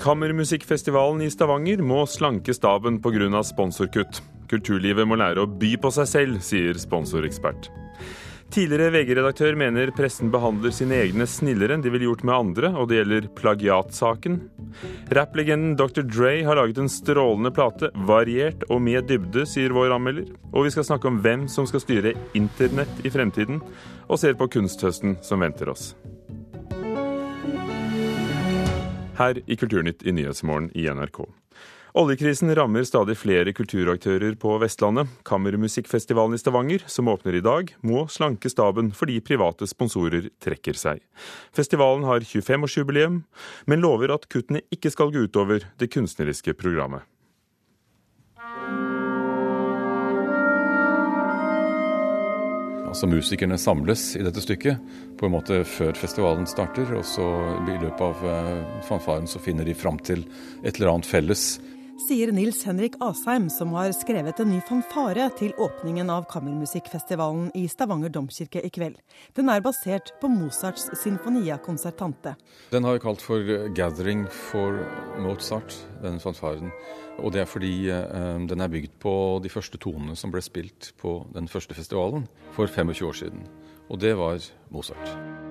[0.00, 3.42] Kammermusikkfestivalen i Stavanger må slanke staben pga.
[3.44, 4.22] sponsorkutt.
[4.48, 7.68] Kulturlivet må lære å by på seg selv, sier sponsorekspert.
[8.50, 12.88] Tidligere VG-redaktør mener pressen behandler sine egne snillere enn de ville gjort med andre, og
[12.88, 14.40] det gjelder plagiatsaken.
[15.14, 16.02] Rapplegenden Dr.
[16.02, 20.32] Dre har laget en strålende plate, variert og med dybde, sier vår anmelder.
[20.50, 23.60] Og vi skal snakke om hvem som skal styre internett i fremtiden,
[24.08, 25.92] og ser på kunsthøsten som venter oss.
[29.20, 31.26] Her i Kulturnytt i Nyhetsmorgen i NRK.
[32.00, 35.10] Oljekrisen rammer stadig flere kulturaktører på Vestlandet.
[35.28, 41.04] Kammermusikkfestivalen i Stavanger, som åpner i dag, må slanke staben fordi private sponsorer trekker seg.
[41.52, 43.20] Festivalen har 25-årsjubileum,
[43.68, 47.04] men lover at kuttene ikke skal gå utover det kunstneriske programmet.
[52.90, 54.80] Altså Musikerne samles i dette stykket
[55.18, 56.88] på en måte før festivalen starter.
[56.98, 57.22] Og så
[57.70, 60.24] i løpet av eh, fanfaren så finner de fram til
[60.64, 61.44] et eller annet felles
[62.00, 67.66] sier Nils Henrik Asheim, som har skrevet en ny fanfare til åpningen av Kammermusikkfestivalen i
[67.70, 68.96] Stavanger domkirke i kveld.
[69.36, 72.36] Den er basert på Mozarts Sinfonia Concertante.
[72.72, 74.80] Den har vi kalt for 'Gathering for
[75.18, 76.72] Mozart', den fanfaren.
[77.18, 80.92] Og det er fordi eh, den er bygd på de første tonene som ble spilt
[80.98, 83.46] på den første festivalen for 25 år siden.
[83.90, 84.38] Og det var
[84.70, 85.49] Mozart.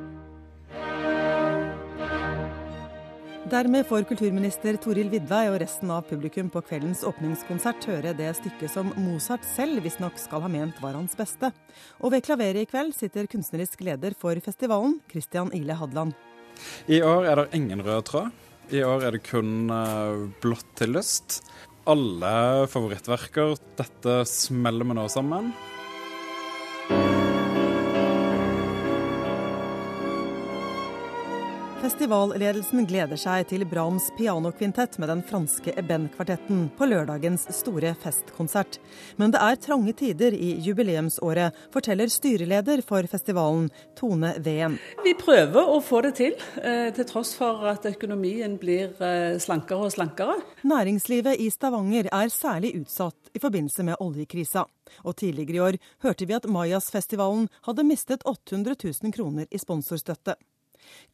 [3.50, 8.69] Dermed får kulturminister Toril Vidvei og resten av publikum på kveldens åpningskonsert høre det stykket
[8.69, 11.50] som Mozart selv visstnok skal ha ment var hans beste.
[11.97, 16.14] Og ved klaveret i kveld sitter kunstnerisk leder for festivalen, Christian Ile Hadland.
[16.86, 18.30] I år er det ingen rød tråd.
[18.70, 21.39] I år er det kun eh, blått til lyst.
[21.89, 23.58] Alle favorittverker.
[23.81, 25.50] Dette smeller vi nå sammen.
[31.90, 38.76] Festivalledelsen gleder seg til Brahms pianokvintett med den franske Eben-kvartetten på lørdagens store festkonsert.
[39.17, 44.76] Men det er trange tider i jubileumsåret, forteller styreleder for festivalen, Tone Ween.
[45.02, 49.89] Vi prøver å få det til, eh, til tross for at økonomien blir eh, slankere
[49.89, 50.38] og slankere.
[50.61, 54.67] Næringslivet i Stavanger er særlig utsatt i forbindelse med oljekrisa.
[55.05, 60.38] Og tidligere i år hørte vi at Mayas-festivalen hadde mistet 800 000 kroner i sponsorstøtte.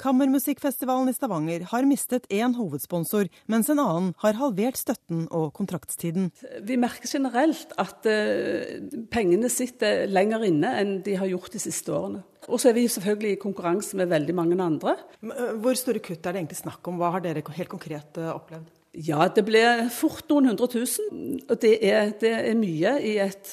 [0.02, 6.31] Kammermusikkfestivalen i Stavanger har mistet én hovedsponsor, mens en annen har halvert støtten og kontraktstiden.
[6.66, 8.78] Vi merker generelt at uh,
[9.14, 12.24] pengene sitter lenger inne enn de har gjort de siste årene.
[12.46, 14.96] Og så er vi selvfølgelig i konkurranse med veldig mange andre.
[15.24, 17.00] Eh, hvor store kutt er det egentlig snakk om?
[17.02, 18.69] Hva har dere helt konkret eh, opplevd?
[19.06, 21.41] Ja, det ble fort noen hundre tusen.
[21.50, 23.52] Og det er, det er mye i et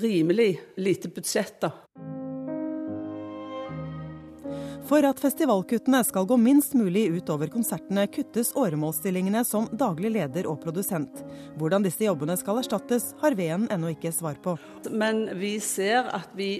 [0.00, 1.74] rimelig lite budsjett, da.
[4.88, 10.48] For at festivalkuttene skal gå minst mulig ut over konsertene, kuttes åremålsstillingene som daglig leder
[10.50, 11.22] og produsent.
[11.60, 14.56] Hvordan disse jobbene skal erstattes, har Veen ennå ikke svar på.
[14.90, 16.54] Men vi ser at vi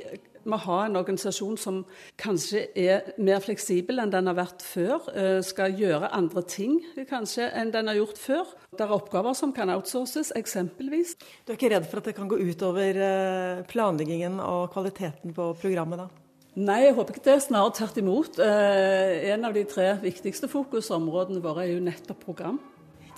[0.48, 1.82] må ha en organisasjon som
[2.20, 5.10] kanskje er mer fleksibel enn den har vært før.
[5.12, 6.78] Eh, skal gjøre andre ting
[7.10, 8.54] kanskje enn den har gjort før.
[8.72, 11.16] Det er oppgaver som kan outsources, eksempelvis.
[11.44, 15.52] Du er ikke redd for at det kan gå utover eh, planleggingen og kvaliteten på
[15.60, 16.10] programmet da?
[16.58, 17.36] Nei, jeg håper ikke det.
[17.44, 18.40] Snarere tvert imot.
[18.42, 22.58] Eh, en av de tre viktigste fokusområdene våre er jo nettopp program.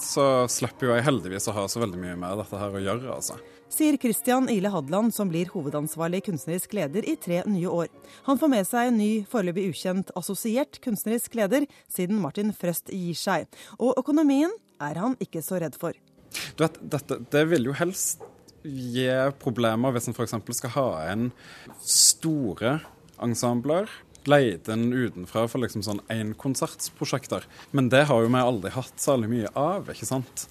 [0.03, 3.17] Så slipper jo jeg heldigvis å ha så veldig mye med dette her å gjøre,
[3.17, 3.39] altså.
[3.73, 7.89] Sier Christian Ile Hadland, som blir hovedansvarlig kunstnerisk leder i tre nye år.
[8.27, 13.17] Han får med seg en ny, foreløpig ukjent assosiert kunstnerisk leder, siden Martin Frøst gir
[13.17, 13.47] seg.
[13.79, 15.97] Og økonomien er han ikke så redd for.
[16.59, 18.27] Du vet, dette, det vil jo helst
[18.63, 19.09] gi
[19.41, 20.37] problemer hvis en f.eks.
[20.59, 21.31] skal ha en
[21.81, 22.77] store
[23.25, 23.91] ensembler.
[24.31, 27.49] Leid inn utenfra for liksom sånn énkonsertsprosjekter.
[27.75, 30.47] Men det har jo vi aldri hatt særlig mye av, ikke sant.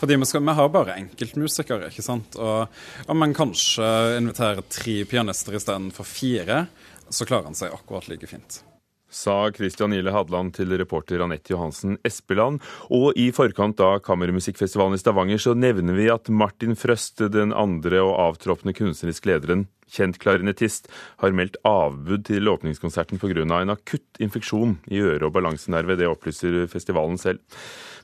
[0.00, 2.34] Fordi vi, skal, vi har bare enkeltmusikere, ikke sant.
[2.34, 3.86] Og om man kanskje
[4.18, 6.64] inviterer tre pianister istedenfor fire,
[7.12, 8.62] så klarer han seg akkurat like fint
[9.12, 12.62] sa Christian Ile Hadland til reporter Anette Johansen Espeland.
[12.90, 18.02] Og i forkant av Kammermusikkfestivalen i Stavanger så nevner vi at Martin Frøst, den andre
[18.02, 20.88] og avtroppende kunstneriske lederen, kjent klarinettist,
[21.20, 23.42] har meldt avbud til åpningskonserten pga.
[23.42, 25.96] en akutt infeksjon i øre- og balansenerve.
[25.96, 27.38] Det opplyser festivalen selv.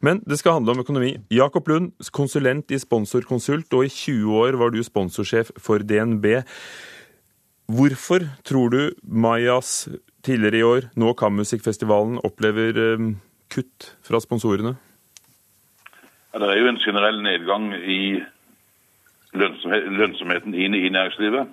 [0.01, 1.17] Men det skal handle om økonomi.
[1.31, 6.45] Jakob Lund, konsulent i Sponsorkonsult, og i 20 år var du sponsorsjef for DNB.
[7.69, 9.89] Hvorfor tror du Mayas
[10.25, 13.07] tidligere i år, nå Kammusikkfestivalen, opplever eh,
[13.53, 14.75] kutt fra sponsorene?
[16.33, 18.19] Ja, det er jo en generell nedgang i
[19.33, 21.49] lønnsomheten inn i næringslivet.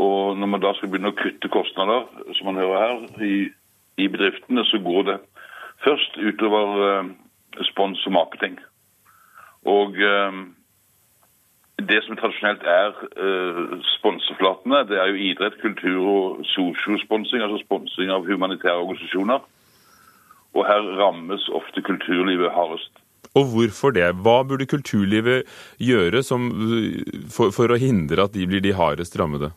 [0.00, 3.36] Og når man da skal begynne å kutte kostnader, som man hører her, i,
[4.02, 5.18] i bedriftene, så går det
[5.84, 7.10] først utover eh,
[7.70, 8.58] spons og marketing.
[9.70, 10.40] Og eh,
[11.82, 18.12] det som tradisjonelt er eh, sponseflatene, det er jo idrett, kultur og sosiosponsing, altså sponsing
[18.14, 19.42] av humanitære organisasjoner.
[20.54, 22.92] Og her rammes ofte kulturlivet hardest.
[23.34, 24.06] Og hvorfor det?
[24.22, 25.48] Hva burde kulturlivet
[25.82, 26.46] gjøre som,
[27.34, 29.50] for, for, å hindre at de blir de hardest rammede?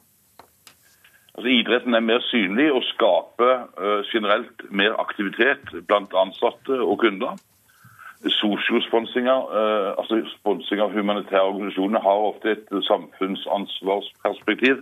[1.38, 7.38] Altså, idretten er mer synlig og skaper uh, generelt mer aktivitet blant ansatte og kunder.
[8.25, 14.81] Sosiosponsinger, uh, altså sponsing av humanitære organisasjoner, har ofte et samfunnsansvarsperspektiv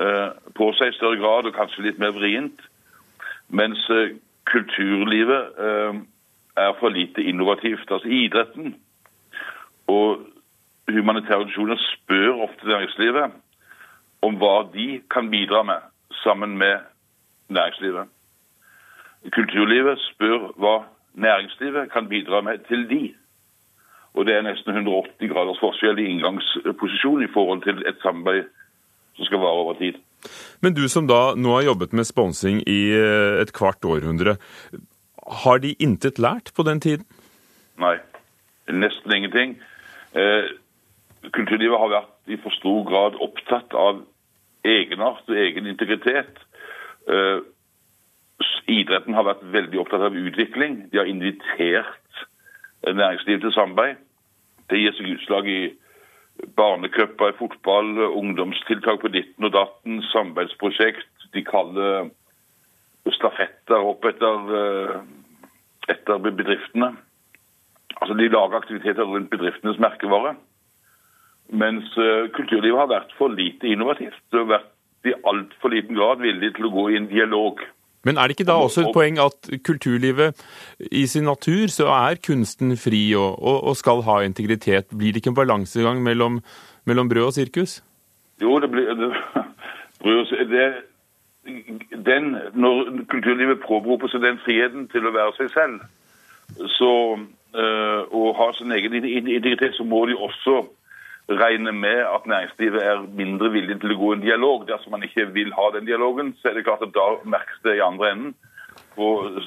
[0.00, 2.64] uh, på seg i større grad og kanskje litt mer vrient.
[3.48, 3.78] Mens
[4.50, 5.54] kulturlivet
[6.58, 7.86] er for lite innovativt.
[7.94, 8.74] Altså Idretten
[9.86, 10.26] og
[10.90, 13.36] humanitære organisasjoner spør ofte næringslivet
[14.26, 15.86] om hva de kan bidra med
[16.22, 16.78] sammen med
[17.48, 18.08] næringslivet.
[19.32, 20.76] Kulturlivet spør hva
[21.16, 23.14] næringslivet kan bidra med til de.
[24.16, 28.48] Og det er nesten 180 graders forskjell i inngangsposisjon i forhold til et samarbeid
[29.16, 30.00] som skal vare over tid.
[30.60, 34.36] Men du som da nå har jobbet med sponsing i eh, et kvart århundre,
[35.44, 37.04] har de intet lært på den tiden?
[37.80, 37.96] Nei,
[38.72, 39.56] nesten ingenting.
[40.16, 40.52] Eh,
[41.32, 44.04] kulturlivet har vært i for stor grad opptatt av
[44.66, 46.40] egenart og egen integritet.
[48.42, 50.90] Eh, idretten har vært veldig opptatt av utvikling.
[50.90, 52.24] De har invitert
[52.86, 53.96] næringslivet til samarbeid.
[54.70, 55.60] Det gir seg utslag i
[56.58, 61.08] barnecuper i fotball, ungdomstiltak på ditten og datten, samarbeidsprosjekt.
[61.32, 62.10] De kaller
[63.14, 65.00] stafetter opp etter, eh,
[65.88, 66.96] etter bedriftene.
[68.00, 70.36] Altså De lager aktiviteter rundt bedriftenes merkevare.
[71.52, 74.18] Mens eh, kulturlivet har vært for lite innovativt.
[74.30, 74.72] Det har vært
[75.06, 77.62] i altfor liten grad villig til å gå i en dialog.
[78.06, 80.38] Men er det ikke da også et poeng at kulturlivet
[80.92, 84.86] i sin natur så er kunsten fri og, og, og skal ha integritet?
[84.94, 86.40] Blir det ikke en balansegang mellom,
[86.86, 87.80] mellom brød og sirkus?
[88.42, 89.10] Jo, det blir det,
[90.02, 90.68] brød det,
[92.06, 95.80] den, Når kulturlivet påberoper seg den friheten til å være seg selv,
[96.78, 96.92] så,
[97.58, 100.62] øh, og ha sin egen integritet, så må de også
[101.28, 104.66] regne med at næringslivet er mindre villig til å gå i en dialog.
[104.68, 107.78] Dersom man ikke vil ha den dialogen, så er det klart at da merkes det
[107.78, 108.36] i andre enden
[108.96, 109.40] og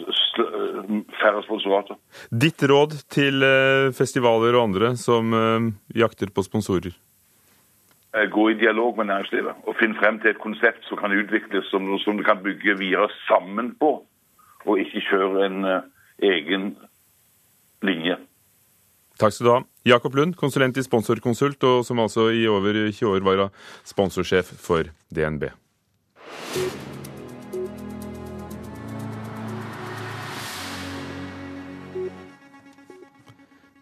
[1.18, 1.98] færre sponsorater.
[2.30, 6.94] Ditt råd til øh, festivaler og andre som øh, jakter på sponsorer?
[8.14, 11.66] Eh, gå i dialog med næringslivet og finne frem til et konsept som kan utvikles,
[11.72, 14.04] som, som du kan bygge videre sammen på,
[14.66, 15.60] og ikke kjøre en
[16.22, 16.76] egen
[17.82, 18.20] linje.
[19.20, 19.62] Takk skal du ha.
[19.84, 23.50] Jakob Lund, konsulent i Sponsorkonsult, og som altså i over 20 år var
[23.88, 25.50] sponsorsjef for DNB.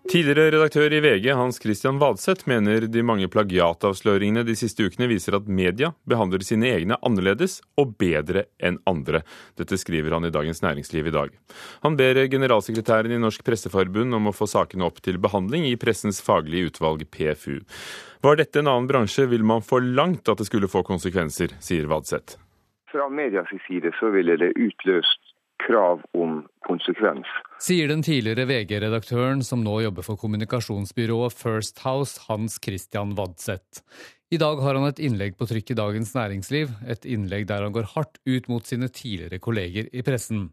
[0.08, 5.36] Tidligere redaktør i VG Hans Christian Vadseth mener de mange plagiatavsløringene de siste ukene viser
[5.36, 9.26] at media behandler sine egne annerledes og bedre enn andre.
[9.60, 11.36] Dette skriver han i Dagens Næringsliv i dag.
[11.84, 16.24] Han ber generalsekretæren i Norsk Presseforbund om å få sakene opp til behandling i pressens
[16.24, 17.60] faglige utvalg PFU.
[18.24, 22.40] Var dette en annen bransje, vil man forlangt at det skulle få konsekvenser, sier Vadseth.
[22.94, 25.27] Fra medias side så ville det utløst
[25.64, 27.30] krav om konsekvens.
[27.64, 33.84] Sier den tidligere VG-redaktøren som nå jobber for kommunikasjonsbyrået First House, Hans Christian Wadseth.
[34.28, 37.72] I dag har han et innlegg på trykk i Dagens Næringsliv, et innlegg der han
[37.72, 40.50] går hardt ut mot sine tidligere kolleger i pressen.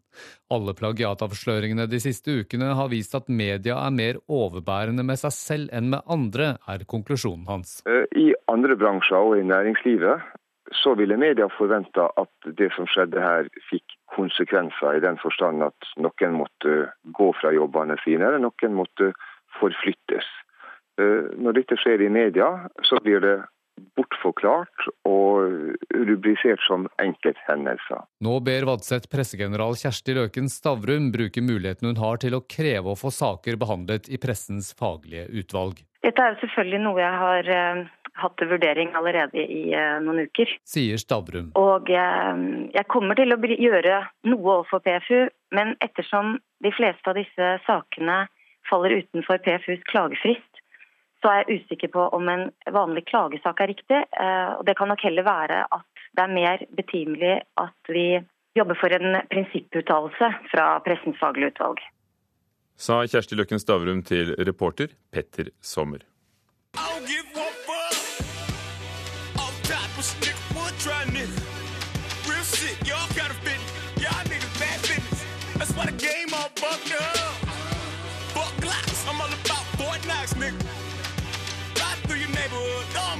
[0.54, 5.74] Alle plagiatavsløringene de siste ukene har vist at media er mer overbærende med seg selv
[5.74, 7.80] enn med andre, er konklusjonen hans.
[7.90, 10.22] Eh, I andre bransjer og i næringslivet
[10.82, 15.90] så ville media forventa at det som skjedde her, fikk konsekvenser, i den forstand at
[16.00, 19.12] noen måtte gå fra jobbene sine, eller noen måtte
[19.60, 20.28] forflyttes.
[21.00, 22.50] Eh, når dette skjer i media,
[22.86, 23.36] så blir det
[23.98, 28.04] bortforklart og rubrisert som enkelthendelser.
[28.22, 32.98] Nå ber Vadseth pressegeneral Kjersti Løken Stavrum bruke muligheten hun har til å kreve å
[32.98, 35.82] få saker behandlet i pressens faglige utvalg.
[36.06, 37.84] Dette er selvfølgelig noe jeg har eh,
[38.20, 40.50] hatt til vurdering allerede i eh, noen uker.
[40.68, 41.52] Sier Stavrum.
[41.58, 42.42] Og eh,
[42.74, 48.24] jeg kommer til å gjøre noe overfor PFU, men ettersom de fleste av disse sakene
[48.70, 50.62] faller utenfor PFUs klagefrist,
[51.22, 54.00] så er jeg usikker på om en vanlig klagesak er riktig.
[54.58, 58.20] Og det kan nok heller være at det er mer betimelig at vi
[58.56, 61.80] jobber for en prinsipputtalelse fra Pressens faglige utvalg
[62.76, 66.02] sa Kjersti Løkken Stavrum til reporter Petter Sommer.
[70.04, 71.38] was nigga would try nigga.
[72.28, 73.60] Real shit, y'all got a fit.
[74.02, 75.24] Y'all niggas bad business.
[75.56, 77.16] That's why the game all fucked up.
[78.34, 80.60] Fuck Glocks, I'm all about Fort Knox, nigga.
[81.80, 83.16] Ride through your neighborhood, all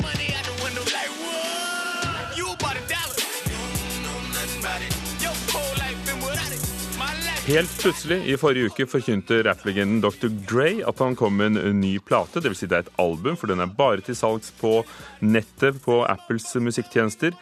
[7.54, 10.26] Helt plutselig i forrige uke forkynte rapplegenden Dr.
[10.50, 12.40] Dre at han kom med en ny plate.
[12.42, 12.64] Dvs.
[12.64, 14.80] Si det er et album, for den er bare til salgs på
[15.22, 17.36] nettet på Apples musikktjenester.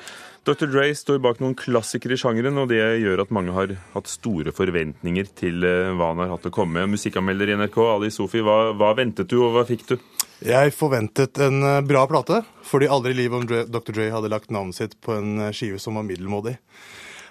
[0.44, 0.68] Dr.
[0.68, 4.52] Dre står bak noen klassikere i sjangeren, og det gjør at mange har hatt store
[4.52, 6.98] forventninger til eh, hva han har hatt å komme med.
[6.98, 9.96] Musikkanmelder i NRK, Ali Sofi, hva, hva ventet du, og hva fikk du?
[10.44, 13.94] Jeg forventet en eh, bra plate, fordi aldri i livet om Dr.
[13.94, 16.58] Dre hadde lagt navnet sitt på en eh, skive som var middelmådig.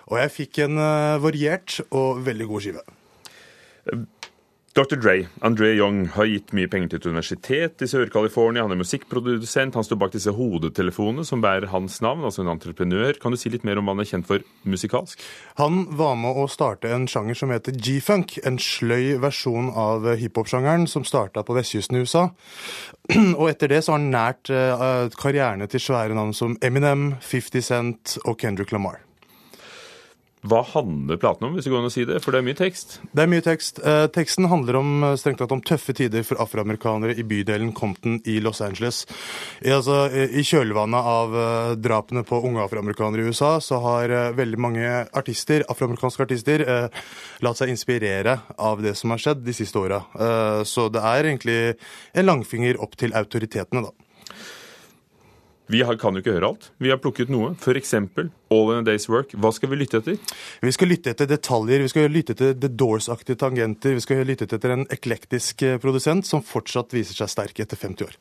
[0.09, 0.81] Og jeg fikk en
[1.21, 2.83] variert og veldig god skive.
[4.71, 4.95] Dr.
[4.95, 8.63] Dre, André Young, har gitt mye penger til et universitet i Sør-California.
[8.63, 9.75] Han er musikkprodusent.
[9.75, 13.19] Han står bak disse hodetelefonene som bærer hans navn, altså en entreprenør.
[13.19, 15.19] Kan du si litt mer om hva han er kjent for musikalsk?
[15.59, 18.37] Han var med å starte en sjanger som heter G-funk.
[18.47, 22.29] En sløy versjon av hiphop-sjangeren som starta på vestkysten i USA.
[23.41, 27.71] Og etter det så har han nært uh, karrierene til svære navn som Eminem, 50
[27.73, 29.03] Cent og Kendrick Lamar.
[30.41, 32.17] Hva handler platen om, hvis det går an å si det?
[32.23, 32.95] For det er mye tekst?
[33.13, 33.77] Det er mye tekst.
[33.85, 38.19] Eh, teksten handler om, eh, strengt tatt om tøffe tider for afroamerikanere i bydelen Compton
[38.25, 39.05] i Los Angeles.
[39.61, 44.31] I, altså, I kjølvannet av eh, drapene på unge afroamerikanere i USA, så har eh,
[44.33, 46.87] veldig mange artister, afroamerikanske artister uh,
[47.41, 50.01] latt seg inspirere av det som har skjedd de siste åra.
[50.65, 51.75] så det er egentlig
[52.13, 54.10] en langfinger opp til autoritetene, da.
[55.71, 56.67] Vi kan jo ikke høre alt.
[56.83, 57.53] Vi har plukket noe.
[57.55, 57.93] F.eks.
[57.95, 59.35] All in a Day's Work.
[59.39, 60.17] Hva skal vi lytte etter?
[60.59, 61.85] Vi skal lytte etter detaljer.
[61.85, 63.95] Vi skal lytte etter The Doors-aktige tangenter.
[63.95, 68.09] Vi skal lytte etter en eklektisk eh, produsent som fortsatt viser seg sterk etter 50
[68.09, 68.19] år.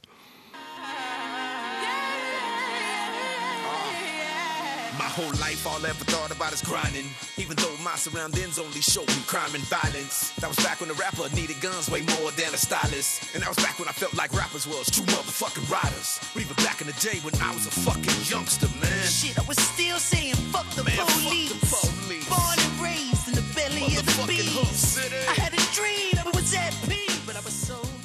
[5.08, 7.06] Whole life, all I ever thought about is grinding.
[7.36, 10.30] Even though my surroundings only show me crime and violence.
[10.40, 13.34] That was back when the rapper needed guns way more than a stylist.
[13.34, 16.20] And that was back when I felt like rappers was true motherfucking riders.
[16.34, 19.06] But even back in the day when I was a fucking youngster, man.
[19.06, 21.52] Shit, I was still saying fuck the, man, police.
[21.70, 22.28] Fuck the police.
[22.28, 24.98] Born and raised in the belly of the beast.
[25.28, 27.09] I had a dream, it was at peace.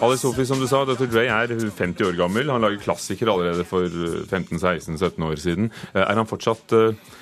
[0.03, 1.07] Ali Sofi, som du sa, Dr.
[1.07, 2.49] Dre er 50 år gammel.
[2.51, 5.69] Han lager klassikere allerede for 15-16-17 år siden.
[5.93, 7.13] Eh, er han fortsatt uh,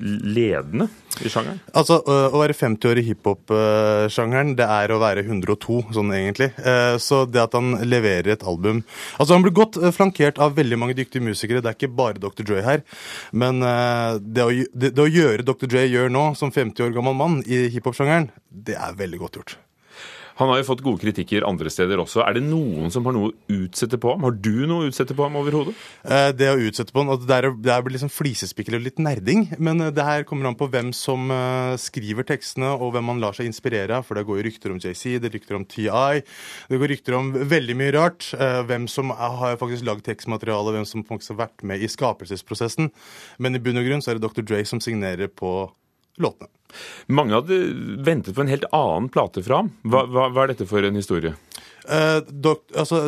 [0.00, 0.86] ledende
[1.20, 1.58] i sjangeren?
[1.76, 6.48] Altså, Å være 50 år i hiphop-sjangeren, det er å være 102, sånn egentlig.
[7.02, 8.84] Så det at han leverer et album
[9.18, 11.64] Altså, han blir godt flankert av veldig mange dyktige musikere.
[11.64, 12.46] Det er ikke bare Dr.
[12.46, 12.86] Dre her.
[13.34, 13.60] Men
[14.22, 15.68] det å, det, det å gjøre Dr.
[15.74, 19.58] Dre gjør nå, som 50 år gammel mann i hiphop-sjangeren, det er veldig godt gjort.
[20.36, 22.20] Han har jo fått gode kritikker andre steder også.
[22.26, 24.26] Er det noen som har noe å utsette på ham?
[24.26, 25.72] Har du noe å utsette på ham overhodet?
[26.04, 29.46] Eh, det å utsette på ham, det er, det er liksom flisespikkel og litt nerding.
[29.56, 33.22] Men eh, det her kommer an på hvem som uh, skriver tekstene, og hvem man
[33.22, 34.04] lar seg inspirere av.
[34.04, 35.88] For det går jo rykter om JC, det rykter om TI,
[36.68, 38.28] det går rykter om veldig mye rart.
[38.68, 42.92] Hvem som har faktisk lagd tekstmateriale, hvem som faktisk har vært med i skapelsesprosessen.
[43.42, 44.44] Men i bunn og grunn så er det Dr.
[44.44, 45.56] Dre som signerer på
[46.22, 46.52] låtene.
[47.08, 47.56] Mange hadde
[48.04, 49.72] ventet på en helt annen plate fra ham.
[49.86, 51.36] Hva, hva, hva er dette for en historie?
[51.86, 53.04] Eh, dok, altså,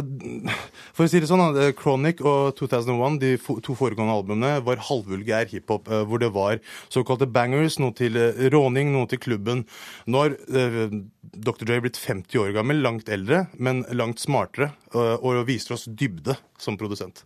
[0.94, 3.32] for å si det sånn, uh, Chronic og 2001, de
[3.64, 5.90] to foregående albumene, var halvvulgær hiphop.
[5.90, 6.62] Uh, hvor det var
[6.94, 9.64] såkalte bangers, noe til uh, råning, noe til klubben.
[10.06, 11.66] Nå har Dr.
[11.66, 16.78] Dre blitt 50 år gammel, langt eldre, men langt smartere, og viser oss dybde som
[16.80, 17.24] produsent.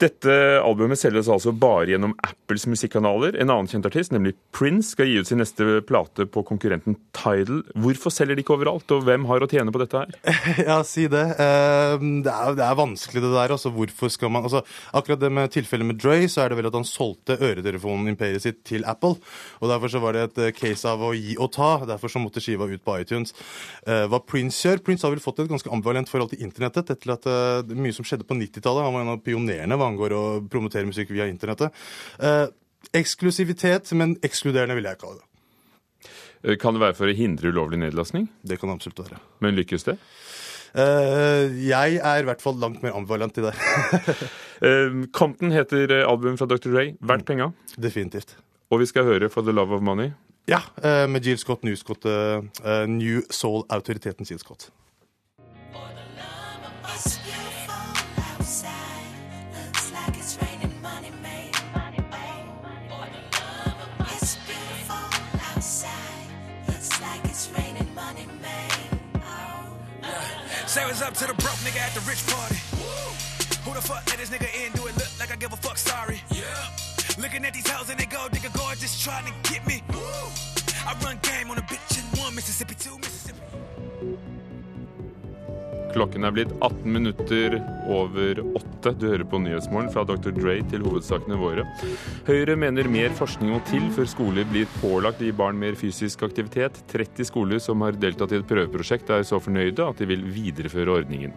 [0.00, 3.36] Dette albumet selges altså bare gjennom Apples musikkanaler.
[3.38, 7.62] En annen kjent artist, nemlig Prince, skal gi ut sin neste plate på konkurrenten Tidal.
[7.78, 10.16] Hvorfor selger de ikke overalt, og hvem har å tjene på dette her?
[10.72, 11.22] Ja, si det.
[11.42, 13.54] Ehm, det er, det er vanskelig det der.
[13.54, 14.62] Altså, hvorfor skal man altså,
[14.96, 18.62] Akkurat det med tilfellet med Dre, så er det vel at han solgte øretelefonen-imperiet sitt
[18.68, 19.16] til Apple.
[19.62, 21.70] Og derfor så var det et eh, case av å gi og ta.
[21.88, 23.34] Derfor så måtte skiva ut på iTunes.
[23.86, 27.14] Eh, hva Prince gjør Prince har vel fått et ganske ambivalent forhold til internettet etter
[27.14, 28.86] at uh, mye som skjedde på 90-tallet.
[28.86, 31.74] Han var en av pionerene hva angår å promotere musikk via internettet.
[32.18, 32.46] Eh,
[32.98, 35.28] eksklusivitet, men ekskluderende vil jeg kalle det.
[36.42, 38.28] Eh, kan det være for å hindre ulovlig nedlastning?
[38.42, 39.20] Det kan det absolutt være.
[39.44, 39.98] Men lykkes det?
[40.72, 43.52] Uh, jeg er i hvert fall langt mer ambivalent i det.
[44.64, 46.72] uh, Compton heter albumet fra Dr.
[46.72, 46.94] Ray.
[47.00, 47.50] Verdt penga?
[47.76, 48.38] Definitivt.
[48.72, 50.14] Og vi skal høre For the Love of Money?
[50.48, 52.08] Ja, uh, med Jill Scott, New, Scott,
[52.88, 54.70] New Soul-autoriteten Jill Scott.
[71.02, 72.56] Up to the broke nigga at the rich party.
[73.64, 74.72] Who the fuck let this nigga in?
[74.72, 75.76] Do it look like I give a fuck?
[75.76, 76.20] Sorry.
[76.30, 76.44] Yeah.
[77.18, 79.82] Looking at these hoes and they go, nigga, gorgeous, trying to get me.
[80.86, 83.40] I run game on a bitch in one, Mississippi two, Mississippi.
[85.92, 87.58] Klokken er blitt 18 minutter
[87.92, 88.94] over åtte.
[88.96, 90.32] Du hører på Nyhetsmorgen fra Dr.
[90.34, 91.66] Dre til hovedsakene våre.
[92.28, 96.24] Høyre mener mer forskning må til før skoler blir pålagt å gi barn mer fysisk
[96.24, 96.80] aktivitet.
[96.92, 101.00] 30 skoler som har deltatt i et prøveprosjekt er så fornøyde at de vil videreføre
[101.02, 101.36] ordningen.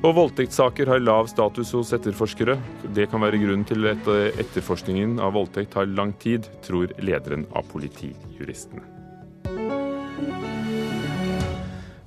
[0.00, 2.56] Og voldtektssaker har lav status hos etterforskere.
[2.96, 4.08] Det kan være grunnen til at
[4.40, 9.79] etterforskningen av voldtekt tar lang tid, tror lederen av Politijuristene.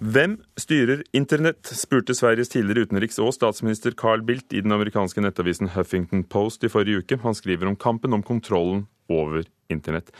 [0.03, 5.69] Hvem styrer internett, spurte Sveriges tidligere utenriks- og statsminister Carl Bildt i den amerikanske nettavisen
[5.77, 7.17] Huffington Post i forrige uke.
[7.23, 10.11] Han skriver om kampen om kontrollen over internett.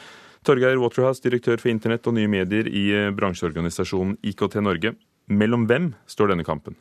[0.48, 4.96] Torgeir Waterhouse, direktør for internett og nye medier i eh, bransjeorganisasjonen IKT Norge.
[5.28, 6.80] Mellom hvem står denne kampen?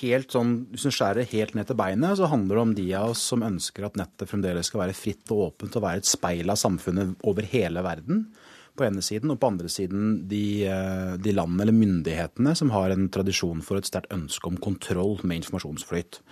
[0.00, 3.12] Helt sånn, Hvis du skjærer helt ned til beinet, så handler det om de av
[3.12, 6.48] oss som ønsker at nettet fremdeles skal være fritt og åpent og være et speil
[6.48, 8.30] av samfunnet over hele verden
[8.78, 12.94] på ene siden, og på andre siden de, eh, de landene eller myndighetene som har
[12.94, 16.22] en tradisjon for et sterkt ønske om kontroll med informasjonsflyt.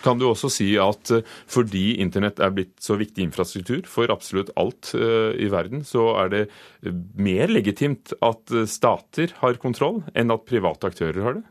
[0.00, 4.52] Kan du også si at eh, fordi internett er blitt så viktig infrastruktur for absolutt
[4.60, 6.44] alt eh, i verden, så er det
[7.20, 11.46] mer legitimt at stater har kontroll enn at private aktører har det?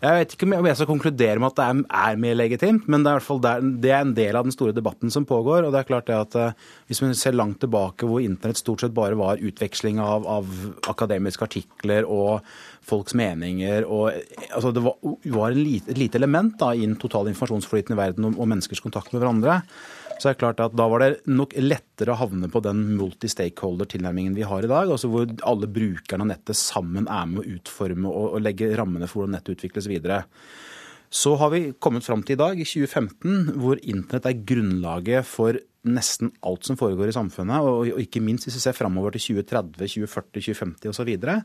[0.00, 3.02] Jeg vet ikke om jeg skal konkludere med at det er, er mer legitimt, men
[3.04, 5.66] det er, der, det er en del av den store debatten som pågår.
[5.66, 6.54] og det er klart det at eh,
[6.88, 10.48] Hvis vi ser langt tilbake hvor internett stort sett bare var utveksling av, av
[10.88, 12.40] akademiske artikler og
[12.80, 14.16] folks meninger og,
[14.48, 14.96] altså Det var,
[15.36, 18.80] var lite, et lite element da, i den totale informasjonsflyten i verden og, og menneskers
[18.80, 19.60] kontakt med hverandre
[20.20, 24.36] så er det klart at da var det nok lettere å havne på den multi-stakeholder-tilnærmingen
[24.36, 28.10] vi har i dag, altså hvor alle brukerne av nettet sammen er med å utforme
[28.10, 30.26] og, og legge rammene for hvordan nettet utvikles videre.
[31.10, 35.56] Så har vi kommet fram til i dag, i 2015, hvor internett er grunnlaget for
[35.88, 37.64] nesten alt som foregår i samfunnet.
[37.64, 40.98] Og ikke minst hvis vi ser framover til 2030, 2040, 2050 osv.
[41.00, 41.36] Så, videre,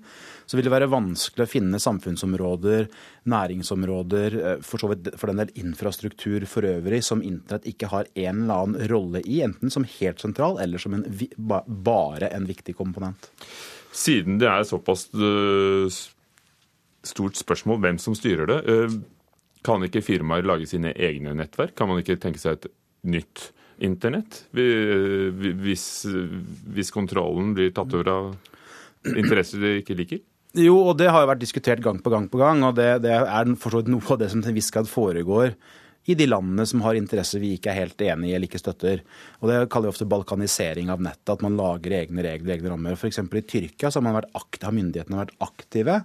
[0.46, 2.90] så vil det være vanskelig å finne samfunnsområder,
[3.32, 8.12] næringsområder, eh, for, så vidt, for den del infrastruktur for øvrig, som internett ikke har
[8.12, 9.40] en eller annen rolle i.
[9.46, 11.08] Enten som helt sentral eller som en,
[11.40, 13.32] bare en viktig komponent.
[13.96, 16.02] Siden det er såpass eh,
[17.08, 18.98] stort spørsmål hvem som styrer det, eh,
[19.66, 21.74] kan ikke firmaer lage sine egne nettverk?
[21.78, 22.68] Kan man ikke tenke seg et
[23.08, 23.50] nytt
[23.84, 24.44] internett?
[24.56, 25.86] Hvis,
[26.76, 28.30] hvis kontrollen blir tatt over av
[29.16, 30.22] interesser de ikke liker?
[30.56, 32.64] Jo, og det har jo vært diskutert gang på gang på gang.
[32.64, 34.88] Og det, det er for så vidt noe av det som til en viss grad
[34.90, 35.58] foregår
[36.06, 39.02] i de landene som har interesser vi ikke er helt enig i eller ikke støtter.
[39.42, 42.98] Og Det kaller vi ofte balkanisering av nettet, at man lager egne regler egne rammer.
[42.98, 43.24] F.eks.
[43.26, 45.98] i Tyrkia så har, vært aktive, har myndighetene vært aktive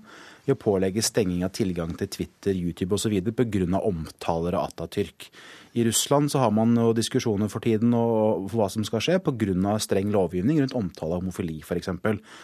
[0.46, 3.16] i å pålegge stenging av tilgang til Twitter, YouTube osv.
[3.33, 3.81] pga.
[3.81, 5.29] omtaler av Atatürk.
[5.72, 9.18] I Russland så har man jo diskusjoner for tiden og for hva som skal skje
[9.22, 9.79] pga.
[9.79, 11.90] streng lovgivning rundt omtale av homofili f.eks.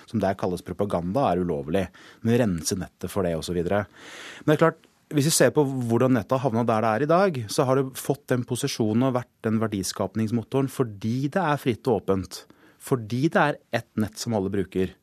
[0.06, 1.86] Som der kalles propaganda, er ulovlig.
[2.22, 3.56] Men rense nettet for det osv.
[3.56, 4.82] Men det er klart,
[5.14, 7.78] hvis vi ser på hvordan nettet har havna der det er i dag, så har
[7.78, 12.44] det fått den posisjonen og vært den verdiskapningsmotoren fordi det er fritt og åpent.
[12.82, 14.94] Fordi det er ett nett som alle bruker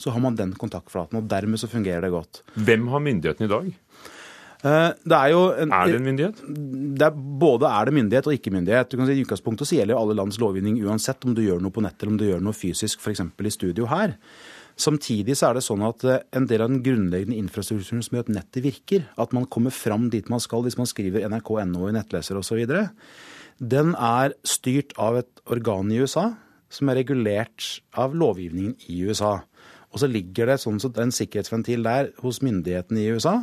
[0.00, 1.20] så har man den kontaktflaten.
[1.20, 2.42] og Dermed så fungerer det godt.
[2.56, 3.72] Hvem har myndigheten i dag?
[4.60, 6.40] Eh, det er, en, er det en myndighet?
[7.00, 8.90] Det er, både er det myndighet og ikke-myndighet.
[8.90, 11.62] Du kan si I utgangspunktet så gjelder jo alle lands lovgivning uansett om du gjør
[11.64, 13.24] noe på nett eller om du gjør noe fysisk, f.eks.
[13.24, 14.16] i studio her.
[14.80, 18.28] Samtidig så er det sånn at eh, en del av den grunnleggende infrastrukturen som gjør
[18.28, 21.96] at nettet virker, at man kommer fram dit man skal hvis man skriver nrk.no i
[21.96, 22.60] nettleser osv.,
[23.60, 26.30] den er styrt av et organ i USA
[26.72, 27.66] som er regulert
[27.98, 29.40] av lovgivningen i USA.
[29.90, 33.34] Og så ligger det sånn en sikkerhetsventil der hos myndighetene i USA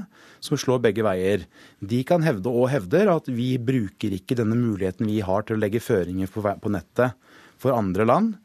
[0.44, 1.44] som slår begge veier.
[1.84, 5.62] De kan hevde og hevder at vi bruker ikke denne muligheten vi har til å
[5.64, 7.18] legge føringer på, på nettet
[7.60, 8.36] for andre land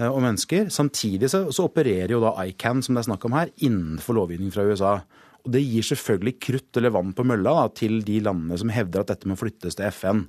[0.00, 0.66] eh, og mennesker.
[0.74, 4.50] Samtidig så, så, opererer jo da ICAN, som det er snakk om her, innenfor lovgivning
[4.54, 4.96] fra USA.
[5.44, 9.04] Og Det gir selvfølgelig krutt eller vann på mølla da, til de landene som hevder
[9.04, 10.26] at dette må flyttes til FN.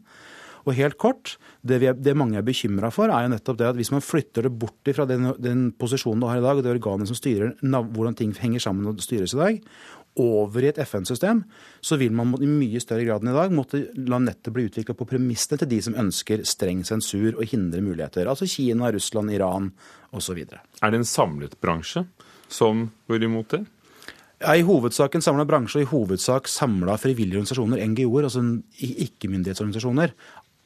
[0.66, 3.78] Og helt kort, det, er, det mange er bekymra for, er jo nettopp det at
[3.78, 6.74] hvis man flytter det bort fra den, den posisjonen du har i dag, og det
[6.74, 9.62] organet som styrer hvordan ting henger sammen og styres i dag,
[10.16, 11.42] over i et FN-system,
[11.84, 14.96] så vil man i mye større grad enn i dag måtte la nettet bli utvikla
[14.96, 18.30] på premissene til de som ønsker streng sensur og hindre muligheter.
[18.32, 19.74] Altså Kina, Russland, Iran
[20.16, 20.40] osv.
[20.48, 22.06] Er det en samlet bransje
[22.48, 23.66] som går imot det?
[24.40, 28.44] Ja, I hovedsak en samla bransje og i hovedsak samla frivillige organisasjoner, NGO-er, altså
[28.84, 30.12] ikke-myndighetsorganisasjoner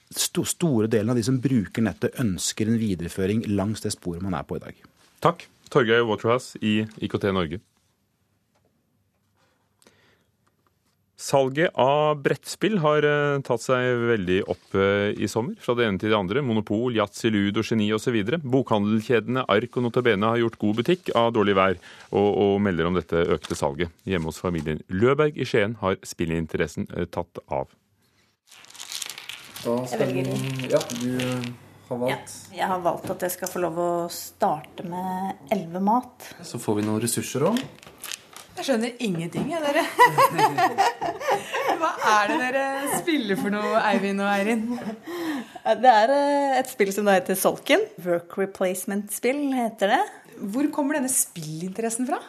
[0.09, 4.37] st store delen av de som bruker nettet, ønsker en videreføring langs det sporet man
[4.37, 4.85] er på i dag.
[5.23, 5.47] Takk.
[5.69, 7.59] Torgeir Waterhouse i IKT Norge.
[11.19, 15.57] Salget av brettspill har eh, tatt seg veldig opp eh, i sommer.
[15.59, 16.39] Fra det ene til det andre.
[16.47, 18.15] Monopol, yatzy, ludo, geni osv.
[18.39, 21.81] Bokhandelkjedene Ark og Notabene har gjort god butikk av dårlig vær,
[22.13, 23.91] og, og, melder om dette økte salget.
[24.07, 27.67] Hjemme hos familien Løberg i Skien har spillinteressen eh, tatt av.
[29.63, 30.23] Da skal vi
[30.71, 31.19] Ja, du
[31.89, 32.33] har valgt?
[32.51, 36.29] Ja, jeg har valgt at jeg skal få lov å starte med elleve mat.
[36.47, 37.59] Så får vi noen ressurser òg.
[38.59, 39.83] Jeg skjønner ingenting, jeg, dere.
[41.79, 42.63] Hva er det dere
[42.99, 44.65] spiller for noe, Eivind og Eirin?
[45.79, 47.85] Det er eh, et spill som da heter Solken.
[48.03, 50.01] Work replacement-spill heter det.
[50.39, 52.19] Hvor kommer denne spillinteressen fra?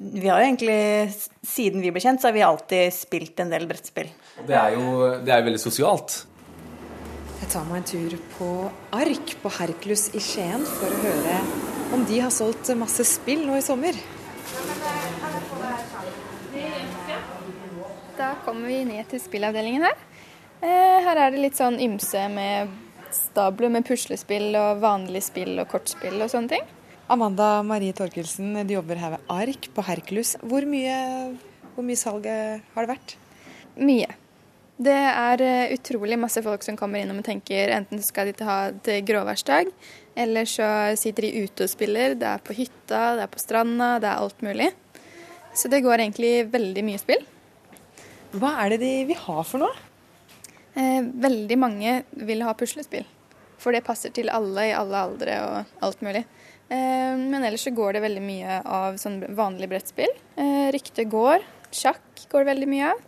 [0.00, 0.80] Vi har jo egentlig,
[1.44, 4.08] Siden vi ble kjent, så har vi alltid spilt en del brettspill.
[4.48, 4.92] Det er jo
[5.24, 6.24] det er veldig sosialt.
[7.40, 8.48] Jeg tar meg en tur på
[8.94, 11.38] Ark på Herklus i Skien for å høre
[11.96, 13.96] om de har solgt masse spill nå i sommer.
[18.18, 19.96] Da kommer vi ned til spillavdelingen her.
[20.60, 22.70] Eh, her er det litt sånn ymse med
[23.14, 26.68] stabler med puslespill og vanlige spill og kortspill og sånne ting.
[27.10, 30.36] Amanda Marie Torkelsen, du jobber her ved Ark på Herkulus.
[30.44, 30.96] Hvor mye,
[31.74, 33.16] hvor mye salg har det vært?
[33.80, 34.19] Mye.
[34.80, 38.70] Det er eh, utrolig masse folk som kommer innom og tenker enten skal de ha
[38.70, 39.68] et gråværsdag,
[40.16, 42.16] eller så sitter de ute og spiller.
[42.16, 44.70] Det er på hytta, det er på stranda, det er alt mulig.
[45.52, 47.22] Så det går egentlig veldig mye spill.
[48.30, 49.86] Hva er det de vil ha for noe?
[50.78, 53.04] Eh, veldig mange vil ha puslespill.
[53.60, 56.24] For det passer til alle i alle aldre og alt mulig.
[56.70, 60.12] Eh, men ellers så går det veldig mye av sånn vanlig brettspill.
[60.40, 61.44] Eh, rykte går.
[61.74, 63.06] Sjakk går det veldig mye av.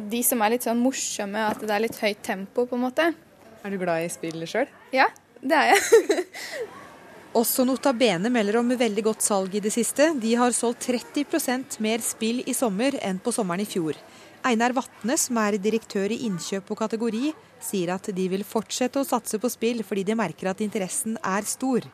[0.00, 3.10] De som er litt sånn morsomme, at det er litt høyt tempo, på en måte.
[3.60, 4.70] Er du glad i spill sjøl?
[4.96, 5.10] Ja,
[5.42, 6.24] det er jeg.
[7.40, 10.08] Også Notabene melder om veldig godt salg i det siste.
[10.18, 13.98] De har solgt 30% mer spill i sommer enn på sommeren i fjor.
[14.42, 17.30] Einar Vatne, som er direktør i innkjøp og kategori,
[17.62, 21.46] sier at de vil fortsette å satse på spill fordi de merker at interessen er
[21.46, 21.86] stor.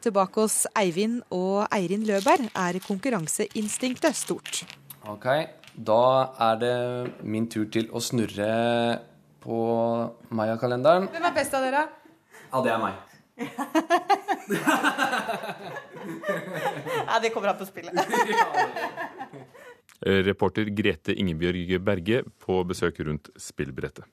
[0.00, 4.62] Tilbake hos Eivind og Eirin Løberg er konkurranseinstinktet stort.
[5.10, 5.26] Ok,
[5.74, 6.76] da er det
[7.22, 8.50] min tur til å snurre
[9.40, 9.58] på
[10.36, 11.08] Maya-kalenderen.
[11.12, 11.82] Hvem er best av dere?
[12.50, 12.94] Ja, det er meg.
[17.08, 17.94] ja, det kommer an på spillet.
[20.00, 24.06] Eh, reporter Grete Ingebjørg Berge på besøk rundt spillbrettet.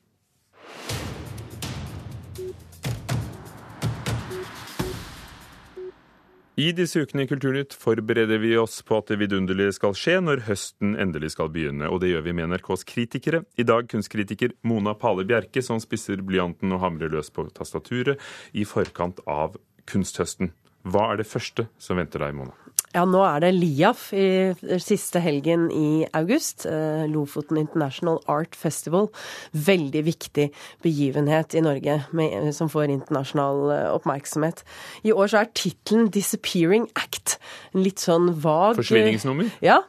[6.57, 10.39] I disse ukene i Kulturnytt forbereder vi oss på at det vidunderlige skal skje når
[10.47, 13.43] høsten endelig skal begynne, og det gjør vi med NRKs kritikere.
[13.61, 18.17] I dag kunstkritiker Mona Pale Bjerke, som spisser blyanten og hamrer løs på tastaturet
[18.57, 20.49] i forkant av kunsthøsten.
[20.81, 22.57] Hva er det første som venter deg, Mona?
[22.97, 26.65] Ja, nå er det LIAF i siste helgen i august.
[26.65, 29.11] Eh, Lofoten International Art Festival.
[29.53, 30.47] Veldig viktig
[30.85, 34.63] begivenhet i Norge med, som får internasjonal eh, oppmerksomhet.
[35.05, 37.37] I år så er tittelen 'Disappearing Act'.
[37.75, 39.51] En litt sånn vag Forsvinningsnummer?
[39.61, 39.83] Ja.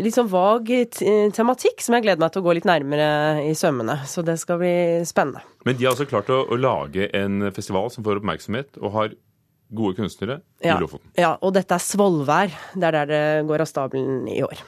[0.00, 0.72] Litt sånn vag
[1.36, 4.00] tematikk som jeg gleder meg til å gå litt nærmere i sømmene.
[4.08, 5.44] Så det skal bli spennende.
[5.68, 9.14] Men de har altså klart å, å lage en festival som får oppmerksomhet, og har
[9.74, 11.10] gode kunstnere ja, i Lofoten.
[11.18, 12.54] Ja, og dette er Svolvær.
[12.74, 14.62] Det er der det går av stabelen i år.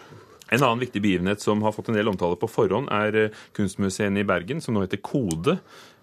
[0.55, 4.27] En annen viktig begivenhet som har fått en del omtale på forhånd, er Kunstmuseet i
[4.27, 5.59] Bergen, som nå heter Kode,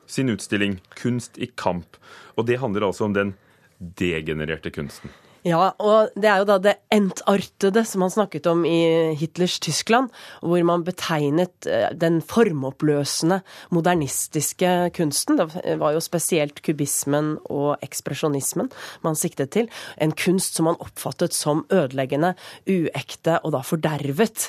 [0.05, 1.99] sin utstilling 'Kunst i kamp'.
[2.35, 3.35] Og det handler altså om den
[3.79, 5.11] degenererte kunsten.
[5.43, 10.07] Ja, og det er jo da det entartede som han snakket om i Hitlers Tyskland,
[10.39, 13.41] hvor man betegnet eh, den formoppløsende,
[13.75, 15.41] modernistiske kunsten.
[15.41, 18.69] Det var jo spesielt kubismen og ekspresjonismen
[19.03, 19.67] man siktet til.
[19.99, 24.47] En kunst som man oppfattet som ødeleggende, uekte og da fordervet.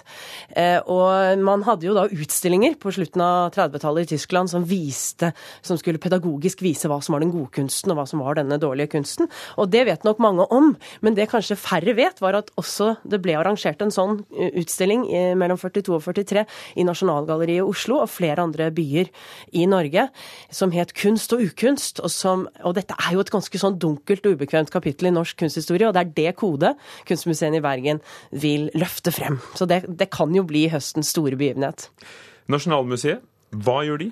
[0.55, 5.33] Eh, og man hadde jo da utstillinger på slutten av 30-tallet i Tyskland som viste,
[5.59, 8.63] som skulle pedagogisk vise hva som var den gode kunsten og hva som var denne
[8.63, 9.33] dårlige kunsten.
[9.59, 10.77] Og det vet nok mange om.
[11.05, 15.07] Men det kanskje færre vet, var at også det ble arrangert en sånn eh, utstilling
[15.39, 16.45] mellom 42 og 43
[16.81, 19.11] i Nasjonalgalleriet i Oslo og flere andre byer
[19.57, 20.09] i Norge,
[20.55, 22.03] som het Kunst og ukunst.
[22.05, 25.39] Og, som, og dette er jo et ganske sånn dunkelt og ubekvemt kapittel i norsk
[25.41, 26.75] kunsthistorie, og det er det kode
[27.09, 29.41] Kunstmuseet i Bergen vil løfte frem.
[29.59, 31.89] Så det, det kan jo bli høstens store begivenhet.
[32.53, 33.25] Nasjonalmuseet,
[33.65, 34.11] hva gjør de?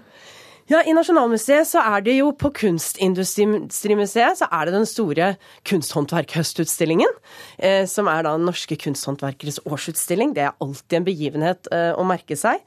[0.70, 5.32] Ja, I Nasjonalmuseet så er det jo på Kunstindustrimuseet så er det den store
[5.66, 7.10] kunsthåndverkhøstutstillingen.
[7.58, 10.36] Eh, som er da norske kunsthåndverkeres årsutstilling.
[10.36, 12.62] Det er alltid en begivenhet eh, å merke seg.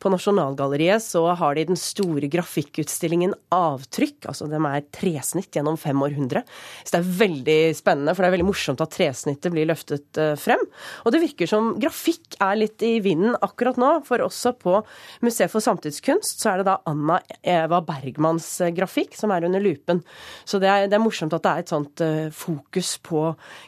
[0.00, 4.30] På Nasjonalgalleriet så har de den store grafikkutstillingen Avtrykk.
[4.30, 6.44] Altså de er tresnitt gjennom fem århundre.
[6.84, 10.36] Så det er veldig spennende, for det er veldig morsomt at tresnittet blir løftet eh,
[10.38, 10.62] frem.
[11.02, 14.78] Og det virker som grafikk er litt i vinden akkurat nå, for også på
[15.26, 19.62] Museet for samtidskunst så er det da Anna Eva Bergmanns eh, grafikk som er under
[19.62, 20.02] lupen.
[20.44, 23.24] Så det er, det er morsomt at det er et sånt uh, fokus på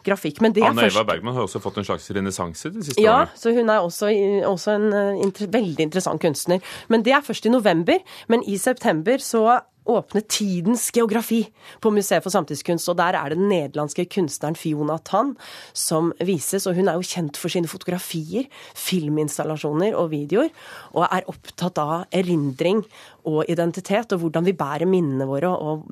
[0.06, 0.42] grafikk.
[0.44, 3.32] Men det Anna Eva Bergman har også fått en slags renessanse de siste ja, årene?
[3.32, 4.12] Ja, så hun er også,
[4.48, 6.62] også en uh, inter, veldig interessant kunstner.
[6.92, 8.02] Men det er først i november.
[8.32, 11.42] Men i september så åpne Tidens geografi
[11.82, 12.88] på Museet for samtidskunst.
[12.92, 15.34] Og der er det den nederlandske kunstneren Fiona Tan
[15.76, 16.66] som vises.
[16.66, 20.52] Og hun er jo kjent for sine fotografier, filminstallasjoner og videoer.
[20.94, 22.84] Og er opptatt av erindring
[23.28, 25.86] og identitet, og hvordan vi bærer minnene våre og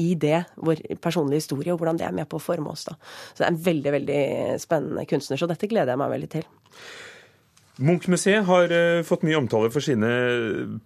[0.00, 2.86] i det vår personlige historie, og hvordan det er med på å forme oss.
[2.88, 2.96] da.
[3.32, 4.24] Så det er en veldig, veldig
[4.62, 5.40] spennende kunstner.
[5.40, 6.48] Så dette gleder jeg meg veldig til.
[7.80, 10.08] Munch-museet har uh, fått mye omtale for sine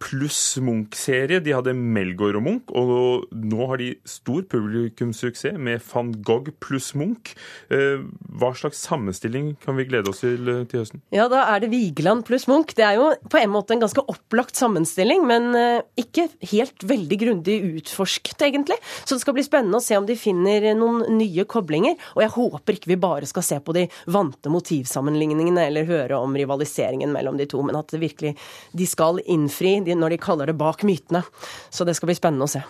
[0.03, 1.41] Pluss Munch-serie.
[1.43, 6.93] De hadde Melgaard og Munch, og nå har de stor publikumssuksess med van Gogh pluss
[6.95, 7.33] Munch.
[7.73, 8.07] Uh,
[8.39, 11.03] hva slags sammenstilling kan vi glede oss til uh, til høsten?
[11.15, 12.77] Ja, da er det Vigeland pluss Munch.
[12.79, 15.51] Det er jo på en måte en ganske opplagt sammenstilling, men
[15.99, 18.77] ikke helt veldig grundig utforsket, egentlig.
[19.03, 21.99] Så det skal bli spennende å se om de finner noen nye koblinger.
[22.15, 26.37] Og jeg håper ikke vi bare skal se på de vante motivsammenligningene eller høre om
[26.39, 28.37] rivalisering rivaliseringen mellom de to, men at virkelig
[28.73, 31.23] de skal innfri når de kaller det bak mytene.
[31.71, 32.63] Så det skal bli spennende å se.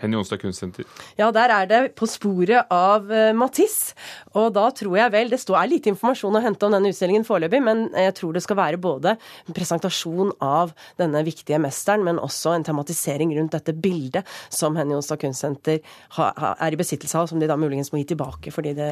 [0.00, 0.88] Henny Onsdag Kunstsenter.
[1.18, 3.94] Ja, der er det På sporet av uh, Matisse.
[4.38, 7.60] Og da tror jeg vel Det er lite informasjon å hente om denne utstillingen foreløpig,
[7.64, 12.54] men jeg tror det skal være både en presentasjon av denne viktige mesteren, men også
[12.54, 17.48] en tematisering rundt dette bildet som Henny Onsdag Kunstsenter er i besittelse av, som de
[17.50, 18.90] da muligens må gi tilbake fordi det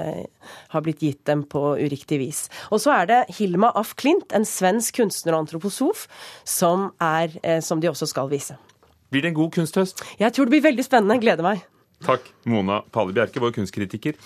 [0.72, 2.44] har blitt gitt dem på uriktig vis.
[2.72, 6.06] Og så er det Hilma af Klint, en svensk kunstner og antroposof,
[6.44, 8.58] som, er, eh, som de også skal vise.
[9.12, 10.02] Blir det en god kunsthøst?
[10.20, 11.20] Jeg tror det blir veldig spennende.
[11.22, 11.64] Gleder meg.
[12.04, 14.18] Takk, Mona Pale Bjerke, vår kunstkritiker.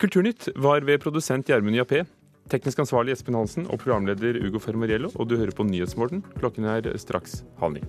[0.00, 2.06] Kulturnytt var ved produsent Gjermund Jappé.
[2.50, 5.12] Teknisk ansvarlig Espen Hansen og programleder Ugo Fermariello.
[5.14, 6.24] Og du hører på Nyhetsmorgen.
[6.40, 7.84] Klokken er straks halv ni.